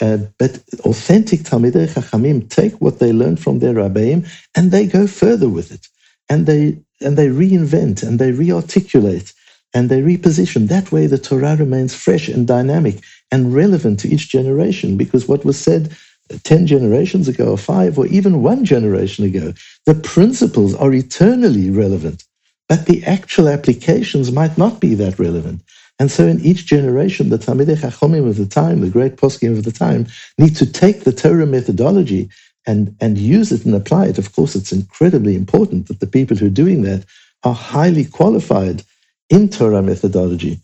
Uh, 0.00 0.18
but 0.38 0.58
authentic 0.80 1.40
Talmidei 1.40 1.88
Chachamim 1.88 2.48
take 2.50 2.74
what 2.80 2.98
they 2.98 3.12
learn 3.12 3.36
from 3.36 3.60
their 3.60 3.74
Rabbeim 3.74 4.28
and 4.56 4.70
they 4.70 4.86
go 4.86 5.06
further 5.06 5.48
with 5.48 5.72
it. 5.72 5.86
And 6.28 6.46
they, 6.46 6.78
and 7.00 7.16
they 7.16 7.28
reinvent 7.28 8.02
and 8.02 8.18
they 8.18 8.32
rearticulate 8.32 9.32
and 9.72 9.88
they 9.88 10.00
reposition. 10.02 10.68
That 10.68 10.90
way 10.90 11.06
the 11.06 11.18
Torah 11.18 11.56
remains 11.56 11.94
fresh 11.94 12.28
and 12.28 12.46
dynamic 12.46 13.02
and 13.30 13.54
relevant 13.54 14.00
to 14.00 14.08
each 14.08 14.28
generation 14.28 14.96
because 14.96 15.28
what 15.28 15.44
was 15.44 15.58
said 15.58 15.96
10 16.42 16.66
generations 16.66 17.28
ago 17.28 17.52
or 17.52 17.58
five 17.58 17.98
or 17.98 18.06
even 18.06 18.42
one 18.42 18.64
generation 18.64 19.24
ago, 19.24 19.52
the 19.84 19.94
principles 19.94 20.74
are 20.74 20.92
eternally 20.92 21.70
relevant, 21.70 22.24
but 22.68 22.86
the 22.86 23.04
actual 23.04 23.48
applications 23.48 24.32
might 24.32 24.58
not 24.58 24.80
be 24.80 24.94
that 24.94 25.18
relevant. 25.18 25.62
And 25.98 26.10
so 26.10 26.26
in 26.26 26.40
each 26.40 26.66
generation, 26.66 27.30
the 27.30 27.38
Talmidei 27.38 27.76
Chachomim 27.76 28.28
of 28.28 28.36
the 28.36 28.46
time, 28.46 28.80
the 28.80 28.90
great 28.90 29.16
poskim 29.16 29.56
of 29.56 29.64
the 29.64 29.72
time, 29.72 30.06
need 30.36 30.56
to 30.56 30.70
take 30.70 31.04
the 31.04 31.12
Torah 31.12 31.46
methodology 31.46 32.28
and, 32.66 32.94
and 33.00 33.16
use 33.16 33.52
it 33.52 33.64
and 33.64 33.74
apply 33.74 34.06
it. 34.06 34.18
Of 34.18 34.34
course, 34.34 34.54
it's 34.56 34.72
incredibly 34.72 35.36
important 35.36 35.88
that 35.88 36.00
the 36.00 36.06
people 36.06 36.36
who 36.36 36.46
are 36.46 36.50
doing 36.50 36.82
that 36.82 37.04
are 37.44 37.54
highly 37.54 38.04
qualified 38.04 38.82
in 39.30 39.48
Torah 39.48 39.82
methodology. 39.82 40.58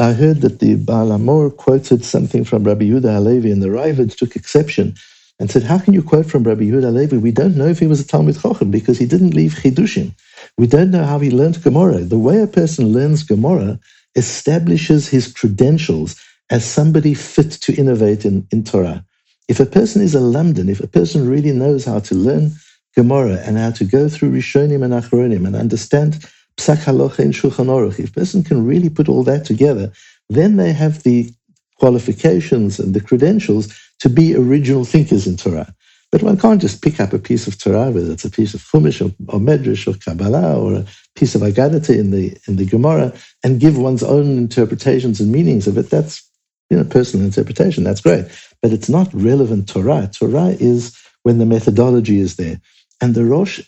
I 0.00 0.14
heard 0.14 0.42
that 0.42 0.60
the 0.60 0.76
Baal 0.76 1.08
HaMaor 1.08 1.56
quoted 1.56 2.04
something 2.04 2.44
from 2.44 2.64
Rabbi 2.64 2.86
Yehuda 2.86 3.14
Halevi, 3.14 3.52
and 3.52 3.62
the 3.62 3.68
Raavad 3.68 4.16
took 4.16 4.36
exception 4.36 4.94
and 5.40 5.50
said, 5.50 5.64
how 5.64 5.78
can 5.78 5.94
you 5.94 6.02
quote 6.02 6.26
from 6.26 6.44
Rabbi 6.44 6.62
Yehuda 6.64 6.84
Halevi? 6.84 7.18
We 7.18 7.32
don't 7.32 7.56
know 7.56 7.68
if 7.68 7.78
he 7.80 7.86
was 7.86 8.00
a 8.00 8.04
Talmid 8.04 8.38
Chochem 8.38 8.70
because 8.72 8.98
he 8.98 9.06
didn't 9.06 9.34
leave 9.34 9.54
Chidushim. 9.54 10.14
We 10.58 10.66
don't 10.66 10.90
know 10.90 11.04
how 11.04 11.20
he 11.20 11.30
learned 11.30 11.62
Gemara. 11.62 12.00
The 12.00 12.18
way 12.18 12.40
a 12.42 12.48
person 12.48 12.88
learns 12.88 13.22
Gemara 13.24 13.78
establishes 14.16 15.08
his 15.08 15.32
credentials 15.32 16.16
as 16.50 16.64
somebody 16.64 17.14
fit 17.14 17.52
to 17.52 17.74
innovate 17.74 18.24
in, 18.24 18.46
in 18.52 18.64
Torah. 18.64 19.04
If 19.48 19.60
a 19.60 19.66
person 19.66 20.02
is 20.02 20.14
a 20.16 20.20
lamdan, 20.20 20.70
if 20.70 20.80
a 20.80 20.88
person 20.88 21.28
really 21.28 21.52
knows 21.52 21.84
how 21.84 22.00
to 22.00 22.14
learn 22.16 22.52
Gemara 22.96 23.36
and 23.46 23.58
how 23.58 23.72
to 23.72 23.84
go 23.84 24.08
through 24.08 24.32
Rishonim 24.32 24.84
and 24.84 24.94
Achronim 24.94 25.46
and 25.46 25.56
understand 25.56 26.24
Psak 26.60 26.84
Halacha 26.84 27.20
in 27.20 27.32
Shulchan 27.32 27.68
Aruch, 27.68 27.98
if 27.98 28.10
a 28.10 28.12
person 28.12 28.44
can 28.44 28.66
really 28.66 28.90
put 28.90 29.08
all 29.08 29.24
that 29.24 29.44
together, 29.46 29.92
then 30.28 30.56
they 30.56 30.72
have 30.72 31.02
the 31.02 31.30
qualifications 31.78 32.78
and 32.78 32.94
the 32.94 33.00
credentials 33.00 33.74
to 34.00 34.10
be 34.10 34.36
original 34.36 34.84
thinkers 34.84 35.26
in 35.26 35.36
Torah. 35.36 35.74
But 36.12 36.22
one 36.22 36.38
can't 36.38 36.60
just 36.60 36.82
pick 36.82 37.00
up 37.00 37.12
a 37.14 37.18
piece 37.18 37.46
of 37.46 37.58
Torah, 37.58 37.90
whether 37.90 38.12
it's 38.12 38.26
a 38.26 38.30
piece 38.30 38.54
of 38.54 38.62
Chumash 38.62 39.00
or, 39.00 39.10
or 39.34 39.40
Medrash 39.40 39.88
or 39.88 39.98
Kabbalah 39.98 40.60
or 40.60 40.74
a 40.80 40.86
piece 41.16 41.34
of 41.34 41.42
Agadata 41.42 41.98
in 41.98 42.10
the 42.10 42.36
in 42.46 42.56
the 42.56 42.66
Gemara, 42.66 43.12
and 43.44 43.60
give 43.60 43.78
one's 43.78 44.02
own 44.02 44.36
interpretations 44.38 45.20
and 45.20 45.32
meanings 45.32 45.66
of 45.66 45.78
it. 45.78 45.90
That's 45.90 46.22
you 46.68 46.76
know 46.76 46.84
personal 46.84 47.24
interpretation. 47.26 47.84
That's 47.84 48.02
great, 48.02 48.26
but 48.60 48.72
it's 48.72 48.90
not 48.90 49.08
relevant 49.14 49.68
Torah. 49.68 50.10
Torah 50.12 50.56
is 50.60 50.96
when 51.22 51.38
the 51.38 51.46
methodology 51.46 52.20
is 52.20 52.36
there, 52.36 52.60
and 53.00 53.14
the 53.14 53.24
Rosh 53.24 53.60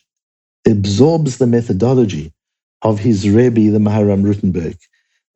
absorbs 0.66 1.38
the 1.38 1.46
methodology 1.46 2.32
of 2.82 2.98
his 2.98 3.28
Rebbe, 3.28 3.70
the 3.70 3.78
Maharam 3.78 4.22
Rutenberg. 4.22 4.76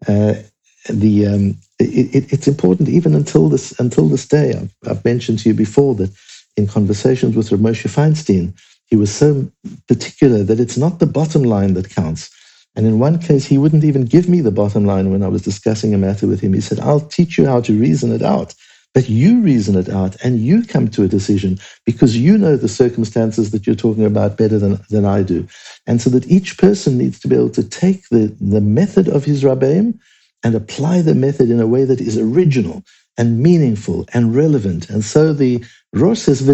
Uh, 0.07 0.43
the 0.89 1.27
um, 1.27 1.57
it, 1.79 2.33
it's 2.33 2.49
important 2.49 2.89
even 2.89 3.15
until 3.15 3.49
this 3.49 3.79
until 3.79 4.09
this 4.09 4.27
day. 4.27 4.53
I've, 4.53 4.75
I've, 4.89 5.05
mentioned 5.05 5.41
to 5.41 5.49
you 5.49 5.55
before 5.55 5.95
that 5.97 6.11
in 6.57 6.67
conversations 6.67 7.37
with 7.37 7.51
Moshe 7.51 7.89
Feinstein, 7.89 8.53
he 8.87 8.97
was 8.97 9.13
so 9.13 9.51
particular 9.89 10.43
that 10.45 10.61
it's 10.61 10.77
not 10.77 10.99
the 10.99 11.07
bottom 11.07 11.43
line 11.43 11.75
that 11.75 11.91
counts. 11.91 12.31
And 12.77 12.87
in 12.87 12.99
one 12.99 13.19
case, 13.19 13.47
he 13.47 13.57
wouldn't 13.57 13.85
even 13.85 14.05
give 14.05 14.29
me 14.29 14.43
the 14.43 14.51
bottom 14.51 14.85
line 14.85 15.11
when 15.11 15.23
I 15.23 15.29
was 15.29 15.43
discussing 15.43 15.95
a 15.95 15.99
matter 15.99 16.27
with 16.27 16.41
him. 16.41 16.53
He 16.53 16.61
said, 16.61 16.81
"I'll 16.81 17.01
teach 17.01 17.39
you 17.39 17.47
how 17.47 17.61
to 17.63 17.79
reason 17.79 18.13
it 18.13 18.23
out." 18.23 18.55
But 18.97 19.11
you 19.11 19.43
reason 19.43 19.77
it 19.77 19.91
out 19.91 20.17
and 20.25 20.41
you 20.41 20.65
come 20.65 20.89
to 20.89 21.05
a 21.05 21.09
decision 21.09 21.59
because 21.85 22.19
you 22.19 22.39
know 22.39 22.57
the 22.57 22.69
circumstances 22.69 23.53
that 23.53 23.69
you're 23.69 23.77
talking 23.77 24.07
about 24.07 24.39
better 24.39 24.59
than, 24.59 24.81
than 24.91 25.05
I 25.05 25.23
do. 25.23 25.47
And 25.87 26.03
so 26.03 26.11
that 26.11 26.27
each 26.29 26.59
person 26.59 26.99
needs 26.99 27.21
to 27.21 27.29
be 27.29 27.37
able 27.37 27.51
to 27.51 27.63
take 27.63 28.09
the, 28.09 28.37
the 28.41 28.63
method 28.63 29.09
of 29.09 29.27
his 29.27 29.45
Rabbeim 29.45 30.01
and 30.45 30.57
apply 30.57 31.03
the 31.03 31.15
method 31.15 31.51
in 31.51 31.61
a 31.61 31.69
way 31.69 31.85
that 31.85 32.01
is 32.01 32.19
original 32.19 32.85
and 33.19 33.41
meaningful 33.41 34.07
and 34.15 34.35
relevant. 34.35 34.91
And 34.91 35.05
so 35.05 35.35
the 35.35 35.65
Rosh 35.95 36.21
says, 36.21 36.49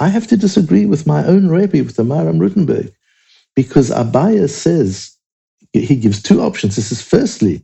I 0.00 0.08
have 0.08 0.28
to 0.28 0.38
disagree 0.38 0.86
with 0.86 1.06
my 1.06 1.26
own 1.26 1.48
Rebbe, 1.48 1.84
with 1.84 1.96
the 1.96 2.04
Maharam 2.04 2.40
Rutenberg, 2.40 2.94
because 3.56 3.90
Abaye 3.90 4.50
says, 4.50 5.16
he 5.74 5.96
gives 5.96 6.22
two 6.22 6.42
options. 6.42 6.76
This 6.76 6.92
is 6.92 7.02
firstly, 7.02 7.62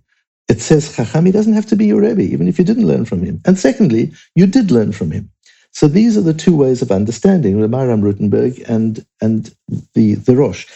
it 0.49 0.61
says 0.61 0.95
Chacham, 0.95 1.27
he 1.27 1.33
doesn't 1.33 1.53
have 1.53 1.67
to 1.67 1.77
be 1.77 1.87
your 1.87 2.01
Rebbe, 2.01 2.23
even 2.23 2.49
if 2.49 2.59
you 2.59 2.65
didn't 2.65 2.87
learn 2.87 3.05
from 3.05 3.23
him. 3.23 3.41
And 3.45 3.59
secondly, 3.59 4.13
you 4.35 4.47
did 4.47 4.71
learn 4.71 4.93
from 4.93 5.11
him. 5.11 5.31
So 5.73 5.87
these 5.87 6.17
are 6.17 6.23
the 6.23 6.35
two 6.35 6.57
ways 6.57 6.83
of 6.83 6.91
understanding 6.91 7.61
the 7.61 7.69
Maharam 7.69 8.03
Rutenberg 8.03 8.69
and, 8.69 9.05
and 9.21 9.55
the, 9.95 10.15
the 10.15 10.35
Rosh. 10.35 10.67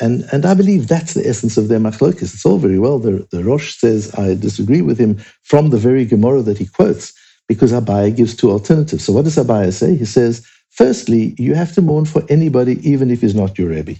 And, 0.00 0.24
and 0.32 0.44
I 0.44 0.54
believe 0.54 0.88
that's 0.88 1.14
the 1.14 1.26
essence 1.26 1.56
of 1.56 1.68
their 1.68 1.78
machlokes. 1.78 2.22
It's 2.22 2.44
all 2.44 2.58
very 2.58 2.78
well. 2.78 2.98
The, 2.98 3.26
the 3.30 3.44
Rosh 3.44 3.76
says, 3.76 4.12
I 4.14 4.34
disagree 4.34 4.80
with 4.80 4.98
him 4.98 5.18
from 5.42 5.70
the 5.70 5.78
very 5.78 6.04
Gemara 6.04 6.42
that 6.42 6.58
he 6.58 6.66
quotes, 6.66 7.12
because 7.48 7.72
Abaye 7.72 8.16
gives 8.16 8.34
two 8.34 8.50
alternatives. 8.50 9.04
So 9.04 9.12
what 9.12 9.24
does 9.24 9.36
Abaye 9.36 9.72
say? 9.72 9.94
He 9.94 10.04
says, 10.04 10.46
firstly, 10.70 11.34
you 11.38 11.54
have 11.54 11.72
to 11.74 11.82
mourn 11.82 12.06
for 12.06 12.24
anybody, 12.28 12.78
even 12.88 13.10
if 13.10 13.20
he's 13.20 13.34
not 13.34 13.58
your 13.58 13.68
Rebbe. 13.70 13.96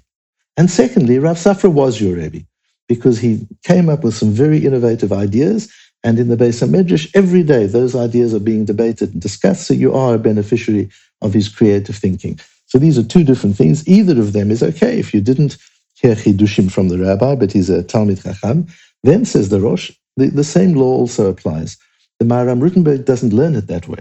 And 0.57 0.71
secondly, 0.71 1.19
Rav 1.19 1.37
Safra 1.37 1.73
was 1.73 2.01
your 2.01 2.17
Rebbe, 2.17 2.45
because 2.90 3.20
he 3.20 3.47
came 3.62 3.88
up 3.88 4.02
with 4.02 4.16
some 4.16 4.32
very 4.32 4.66
innovative 4.66 5.12
ideas. 5.12 5.73
And 6.02 6.18
in 6.18 6.26
the 6.26 6.37
Beis 6.37 6.61
HaMedrash, 6.61 7.09
every 7.14 7.44
day 7.44 7.66
those 7.66 7.94
ideas 7.94 8.35
are 8.35 8.40
being 8.40 8.64
debated 8.64 9.12
and 9.12 9.23
discussed. 9.23 9.68
So 9.68 9.75
you 9.75 9.94
are 9.94 10.16
a 10.16 10.18
beneficiary 10.18 10.90
of 11.23 11.32
his 11.32 11.49
creative 11.49 11.94
thinking. 11.94 12.40
So 12.66 12.78
these 12.78 12.99
are 12.99 13.04
two 13.04 13.23
different 13.23 13.56
things. 13.56 13.87
Either 13.87 14.20
of 14.20 14.32
them 14.32 14.50
is 14.50 14.61
okay. 14.61 14.99
If 14.99 15.14
you 15.14 15.20
didn't 15.20 15.56
hear 15.94 16.16
chidushim 16.16 16.68
from 16.68 16.88
the 16.88 16.99
rabbi, 16.99 17.37
but 17.37 17.52
he's 17.52 17.70
a 17.70 17.85
Talmid 17.85 18.25
Chacham. 18.25 18.66
Then 19.04 19.25
says 19.25 19.50
the 19.50 19.61
Rosh, 19.61 19.92
the, 20.16 20.26
the 20.26 20.42
same 20.42 20.75
law 20.75 20.94
also 21.02 21.28
applies. 21.28 21.76
The 22.18 22.25
Maharam 22.25 22.61
Rutenberg 22.61 23.04
doesn't 23.04 23.32
learn 23.32 23.54
it 23.54 23.68
that 23.68 23.87
way. 23.87 24.00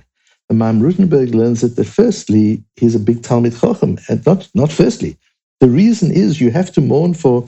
The 0.50 0.56
Maharam 0.56 0.82
Rutenberg 0.82 1.36
learns 1.36 1.64
it 1.64 1.76
that 1.76 1.86
firstly, 1.86 2.64
he's 2.76 2.96
a 2.96 3.00
big 3.00 3.22
Talmid 3.22 3.62
Chacham, 3.62 4.00
and 4.10 4.26
not, 4.26 4.50
not 4.56 4.72
firstly. 4.72 5.16
The 5.60 5.70
reason 5.70 6.12
is 6.12 6.42
you 6.42 6.50
have 6.50 6.72
to 6.72 6.82
mourn 6.82 7.14
for 7.14 7.48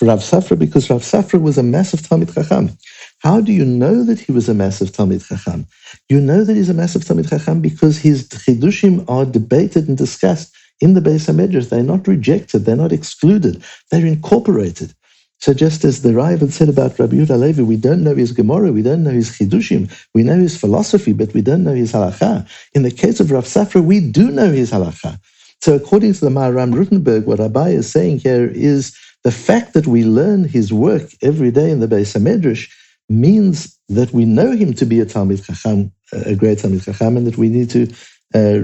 Rav 0.00 0.20
Safra 0.20 0.58
because 0.58 0.88
Rav 0.88 1.02
Safra 1.02 1.40
was 1.40 1.58
a 1.58 1.62
massive 1.62 2.00
Talmid 2.00 2.34
Chacham. 2.34 2.70
How 3.18 3.40
do 3.40 3.52
you 3.52 3.64
know 3.64 4.04
that 4.04 4.20
he 4.20 4.32
was 4.32 4.48
a 4.48 4.54
massive 4.54 4.92
Talmid 4.92 5.26
Chacham? 5.26 5.66
You 6.08 6.20
know 6.20 6.44
that 6.44 6.56
he's 6.56 6.70
a 6.70 6.74
massive 6.74 7.02
Talmid 7.02 7.28
Chacham 7.28 7.60
because 7.60 7.98
his 7.98 8.28
chidushim 8.28 9.08
are 9.08 9.24
debated 9.24 9.88
and 9.88 9.98
discussed 9.98 10.54
in 10.80 10.94
the 10.94 11.00
Beis 11.00 11.28
HaMedrash. 11.28 11.68
They're 11.68 11.82
not 11.82 12.08
rejected, 12.08 12.64
they're 12.64 12.76
not 12.76 12.92
excluded, 12.92 13.62
they're 13.90 14.06
incorporated. 14.06 14.94
So 15.40 15.52
just 15.52 15.84
as 15.84 16.02
the 16.02 16.10
Raavad 16.10 16.52
said 16.52 16.68
about 16.68 16.98
Rabbi 16.98 17.16
Yehuda 17.16 17.38
Levi, 17.38 17.62
we 17.62 17.76
don't 17.76 18.04
know 18.04 18.14
his 18.14 18.32
Gemara, 18.32 18.72
we 18.72 18.82
don't 18.82 19.02
know 19.02 19.10
his 19.10 19.30
Chidushim, 19.30 19.92
we 20.14 20.22
know 20.22 20.36
his 20.36 20.56
philosophy, 20.56 21.12
but 21.12 21.34
we 21.34 21.42
don't 21.42 21.64
know 21.64 21.74
his 21.74 21.92
halacha. 21.92 22.48
In 22.74 22.82
the 22.82 22.92
case 22.92 23.20
of 23.20 23.30
Rav 23.30 23.44
Safra, 23.44 23.84
we 23.84 24.00
do 24.00 24.30
know 24.30 24.50
his 24.50 24.70
halacha. 24.70 25.18
So 25.60 25.74
according 25.74 26.14
to 26.14 26.20
the 26.20 26.30
Maharam 26.30 26.72
Rutenberg, 26.74 27.24
what 27.24 27.40
Abaye 27.40 27.74
is 27.74 27.90
saying 27.90 28.18
here 28.20 28.46
is 28.46 28.96
the 29.24 29.32
fact 29.32 29.72
that 29.74 29.86
we 29.86 30.04
learn 30.04 30.44
his 30.44 30.72
work 30.72 31.10
every 31.22 31.50
day 31.50 31.70
in 31.70 31.80
the 31.80 31.88
Beis 31.88 32.16
HaMedrash 32.18 32.70
means 33.08 33.78
that 33.88 34.12
we 34.12 34.24
know 34.24 34.52
him 34.52 34.72
to 34.74 34.86
be 34.86 35.00
a 35.00 35.06
Talmid 35.06 35.44
Chacham, 35.44 35.92
a 36.12 36.34
great 36.34 36.58
Talmid 36.58 36.84
Chacham, 36.84 37.16
and 37.16 37.26
that 37.26 37.38
we 37.38 37.48
need 37.48 37.70
to 37.70 37.92
uh, 38.34 38.60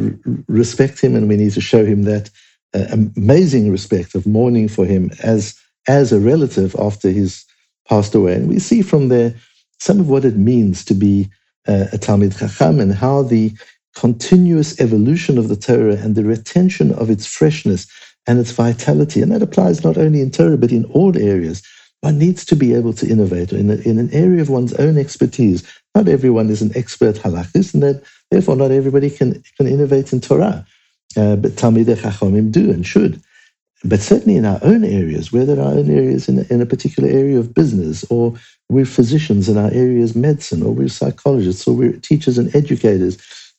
respect 0.48 1.00
him 1.00 1.14
and 1.14 1.28
we 1.28 1.36
need 1.36 1.52
to 1.52 1.60
show 1.60 1.84
him 1.84 2.04
that 2.04 2.30
uh, 2.74 2.86
amazing 3.16 3.70
respect 3.70 4.14
of 4.14 4.26
mourning 4.26 4.68
for 4.68 4.84
him 4.84 5.10
as, 5.22 5.58
as 5.86 6.12
a 6.12 6.20
relative 6.20 6.74
after 6.78 7.10
he's 7.10 7.44
passed 7.88 8.14
away. 8.14 8.34
And 8.34 8.48
we 8.48 8.58
see 8.58 8.82
from 8.82 9.08
there 9.08 9.34
some 9.78 10.00
of 10.00 10.08
what 10.08 10.24
it 10.24 10.36
means 10.36 10.84
to 10.86 10.94
be 10.94 11.28
uh, 11.66 11.86
a 11.92 11.98
Talmid 11.98 12.38
Chacham 12.38 12.80
and 12.80 12.92
how 12.92 13.22
the 13.22 13.52
continuous 13.94 14.80
evolution 14.80 15.38
of 15.38 15.48
the 15.48 15.56
Torah 15.56 15.96
and 15.96 16.14
the 16.14 16.24
retention 16.24 16.92
of 16.94 17.10
its 17.10 17.26
freshness 17.26 17.86
and 18.28 18.38
its 18.38 18.52
vitality, 18.52 19.22
and 19.22 19.32
that 19.32 19.42
applies 19.42 19.82
not 19.82 19.98
only 19.98 20.20
in 20.20 20.30
Torah 20.30 20.56
but 20.56 20.70
in 20.70 20.84
all 20.86 21.16
areas. 21.18 21.62
One 22.02 22.18
needs 22.18 22.44
to 22.44 22.54
be 22.54 22.74
able 22.74 22.92
to 22.92 23.08
innovate 23.08 23.52
in, 23.52 23.70
a, 23.70 23.74
in 23.78 23.98
an 23.98 24.10
area 24.12 24.40
of 24.40 24.50
one's 24.50 24.74
own 24.74 24.96
expertise. 24.96 25.68
Not 25.96 26.06
everyone 26.06 26.48
is 26.48 26.62
an 26.62 26.70
expert 26.76 27.16
halachis, 27.16 27.74
and 27.74 27.82
that 27.82 28.04
Therefore, 28.30 28.56
not 28.56 28.70
everybody 28.70 29.10
can, 29.10 29.42
can 29.56 29.66
innovate 29.66 30.12
in 30.12 30.20
Torah. 30.20 30.66
Uh, 31.16 31.36
but 31.36 31.52
Talmidei 31.52 31.96
Chachomim 31.96 32.52
do 32.52 32.70
and 32.70 32.86
should. 32.86 33.20
But 33.84 34.00
certainly 34.00 34.36
in 34.36 34.44
our 34.44 34.58
own 34.62 34.84
areas, 34.84 35.32
where 35.32 35.46
there 35.46 35.60
are 35.60 35.72
own 35.72 35.90
areas 35.90 36.28
in, 36.28 36.44
in 36.50 36.60
a 36.60 36.66
particular 36.66 37.08
area 37.08 37.38
of 37.38 37.54
business, 37.54 38.04
or 38.10 38.34
we're 38.68 38.84
physicians 38.84 39.48
in 39.48 39.56
our 39.56 39.70
areas 39.70 40.14
medicine, 40.14 40.62
or 40.62 40.72
we're 40.74 40.88
psychologists, 40.88 41.66
or 41.66 41.74
we're 41.74 41.92
teachers 41.92 42.36
and 42.36 42.54
educators, 42.54 43.16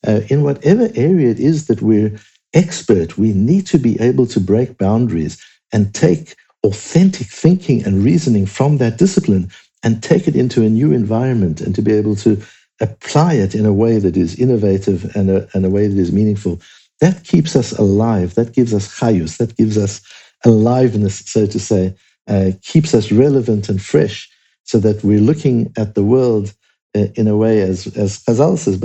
uh, 0.08 0.22
in 0.30 0.44
whatever 0.44 0.90
area 0.94 1.30
it 1.30 1.40
is 1.40 1.68
that 1.68 1.82
we're 1.82 2.18
expert, 2.54 3.18
we 3.18 3.34
need 3.34 3.68
to 3.68 3.78
be 3.78 4.00
able 4.00 4.28
to 4.28 4.40
break 4.40 4.78
boundaries 4.78 5.44
and 5.72 5.94
take 5.94 6.36
authentic 6.64 7.28
thinking 7.28 7.84
and 7.86 8.04
reasoning 8.04 8.46
from 8.46 8.78
that 8.78 8.98
discipline 8.98 9.50
and 9.84 10.04
take 10.04 10.28
it 10.28 10.36
into 10.36 10.64
a 10.64 10.70
new 10.70 10.92
environment 10.92 11.62
and 11.62 11.74
to 11.76 11.82
be 11.82 11.94
able 11.94 12.16
to 12.16 12.42
apply 12.82 13.34
it 13.34 13.56
in 13.56 13.66
a 13.66 13.74
way 13.74 14.00
that 14.00 14.18
is 14.18 14.40
innovative 14.40 15.16
and 15.16 15.30
a, 15.30 15.48
and 15.54 15.66
a 15.66 15.70
way 15.70 15.88
that 15.88 15.98
is 15.98 16.12
meaningful, 16.12 16.60
that 17.02 17.24
keeps 17.24 17.56
us 17.56 17.72
alive. 17.74 18.36
That 18.36 18.54
gives 18.54 18.74
us 18.74 19.00
chayus. 19.00 19.38
That 19.38 19.56
gives 19.56 19.78
us 19.78 20.02
aliveness, 20.46 21.20
so 21.26 21.46
to 21.46 21.60
say, 21.60 21.96
uh, 22.28 22.52
keeps 22.62 22.94
us 22.94 23.12
relevant 23.12 23.70
and 23.70 23.82
fresh 23.82 24.30
so 24.64 24.80
that 24.80 25.04
we're 25.04 25.20
looking 25.20 25.74
at 25.78 25.96
the 25.96 26.04
world 26.04 26.54
uh, 26.96 27.08
in 27.16 27.28
a 27.28 27.38
way, 27.38 27.62
as, 27.62 27.88
as 27.98 28.24
Chazal 28.24 28.58
says, 28.58 28.80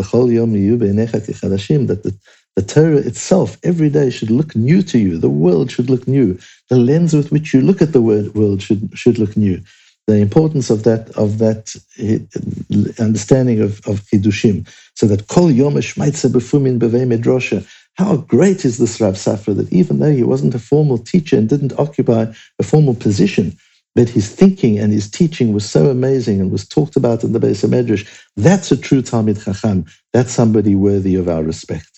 that 1.86 2.02
the, 2.02 2.18
the 2.56 2.62
Torah 2.62 2.98
itself 2.98 3.56
every 3.64 3.90
day 3.90 4.10
should 4.10 4.30
look 4.30 4.54
new 4.54 4.82
to 4.82 4.98
you. 4.98 5.18
The 5.18 5.28
world 5.28 5.70
should 5.70 5.90
look 5.90 6.06
new. 6.06 6.38
The 6.70 6.76
lens 6.76 7.12
with 7.12 7.32
which 7.32 7.52
you 7.52 7.60
look 7.60 7.82
at 7.82 7.92
the 7.92 8.02
world 8.02 8.62
should, 8.62 8.96
should 8.96 9.18
look 9.18 9.36
new. 9.36 9.60
The 10.06 10.18
importance 10.18 10.68
of 10.70 10.84
that 10.84 11.08
of 11.16 11.38
that 11.38 11.74
uh, 11.98 13.02
understanding 13.02 13.60
of, 13.60 13.78
of 13.86 14.02
Chidushim, 14.02 14.68
so 14.94 15.06
that 15.06 15.28
Kol 15.28 15.50
Yom 15.50 15.74
Befumin 15.74 16.78
Bevei 16.78 17.66
how 17.94 18.16
great 18.16 18.64
is 18.64 18.78
this 18.78 19.00
Rav 19.00 19.14
Safra 19.14 19.56
that 19.56 19.72
even 19.72 20.00
though 20.00 20.12
he 20.12 20.24
wasn't 20.24 20.54
a 20.54 20.58
formal 20.58 20.98
teacher 20.98 21.38
and 21.38 21.48
didn't 21.48 21.78
occupy 21.78 22.26
a 22.58 22.62
formal 22.62 22.94
position, 22.94 23.56
but 23.94 24.08
his 24.08 24.28
thinking 24.28 24.78
and 24.78 24.92
his 24.92 25.08
teaching 25.08 25.52
was 25.52 25.68
so 25.68 25.88
amazing 25.88 26.40
and 26.40 26.50
was 26.50 26.66
talked 26.66 26.96
about 26.96 27.22
in 27.22 27.32
the 27.32 27.38
Beis 27.38 27.66
Medrash. 27.66 28.06
That's 28.36 28.72
a 28.72 28.76
true 28.76 29.00
Talmid 29.00 29.44
Chacham. 29.44 29.86
That's 30.12 30.32
somebody 30.32 30.74
worthy 30.74 31.14
of 31.14 31.28
our 31.28 31.42
respect. 31.42 31.93